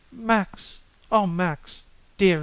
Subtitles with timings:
[0.11, 0.81] "Max
[1.11, 1.83] oh, Max
[2.17, 2.39] dearie!"